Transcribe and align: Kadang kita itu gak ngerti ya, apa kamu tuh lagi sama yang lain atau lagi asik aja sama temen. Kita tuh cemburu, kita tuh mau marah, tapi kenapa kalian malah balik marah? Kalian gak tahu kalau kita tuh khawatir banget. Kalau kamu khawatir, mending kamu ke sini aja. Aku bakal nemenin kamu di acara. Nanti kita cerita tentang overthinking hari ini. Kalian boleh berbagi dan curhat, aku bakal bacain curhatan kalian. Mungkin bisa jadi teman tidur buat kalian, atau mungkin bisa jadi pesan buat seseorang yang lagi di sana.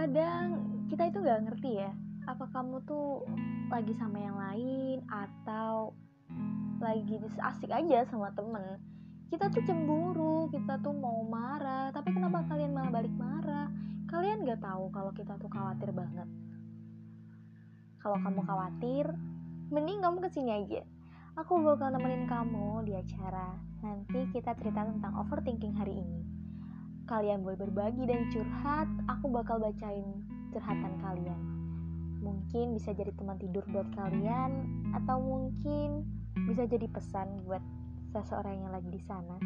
Kadang 0.00 0.64
kita 0.88 1.12
itu 1.12 1.20
gak 1.20 1.44
ngerti 1.44 1.76
ya, 1.76 1.92
apa 2.24 2.48
kamu 2.56 2.80
tuh 2.88 3.20
lagi 3.68 3.92
sama 4.00 4.16
yang 4.16 4.32
lain 4.32 5.04
atau 5.04 5.92
lagi 6.80 7.20
asik 7.20 7.68
aja 7.68 8.08
sama 8.08 8.32
temen. 8.32 8.80
Kita 9.28 9.52
tuh 9.52 9.60
cemburu, 9.60 10.48
kita 10.48 10.80
tuh 10.80 10.96
mau 10.96 11.20
marah, 11.28 11.92
tapi 11.92 12.16
kenapa 12.16 12.48
kalian 12.48 12.72
malah 12.72 12.88
balik 12.96 13.12
marah? 13.12 13.68
Kalian 14.08 14.48
gak 14.48 14.64
tahu 14.64 14.88
kalau 14.88 15.12
kita 15.12 15.36
tuh 15.36 15.52
khawatir 15.52 15.92
banget. 15.92 16.28
Kalau 18.00 18.16
kamu 18.24 18.40
khawatir, 18.40 19.04
mending 19.68 20.00
kamu 20.00 20.24
ke 20.24 20.32
sini 20.32 20.64
aja. 20.64 20.80
Aku 21.36 21.60
bakal 21.60 21.92
nemenin 21.92 22.24
kamu 22.24 22.88
di 22.88 22.96
acara. 22.96 23.52
Nanti 23.84 24.32
kita 24.32 24.56
cerita 24.56 24.80
tentang 24.80 25.12
overthinking 25.20 25.76
hari 25.76 26.00
ini. 26.00 26.39
Kalian 27.10 27.42
boleh 27.42 27.58
berbagi 27.58 28.06
dan 28.06 28.30
curhat, 28.30 28.86
aku 29.10 29.34
bakal 29.34 29.58
bacain 29.58 30.22
curhatan 30.54 30.94
kalian. 31.02 31.42
Mungkin 32.22 32.78
bisa 32.78 32.94
jadi 32.94 33.10
teman 33.18 33.34
tidur 33.34 33.66
buat 33.74 33.90
kalian, 33.98 34.62
atau 34.94 35.18
mungkin 35.18 36.06
bisa 36.46 36.70
jadi 36.70 36.86
pesan 36.86 37.42
buat 37.50 37.58
seseorang 38.14 38.62
yang 38.62 38.70
lagi 38.70 38.94
di 38.94 39.02
sana. 39.02 39.42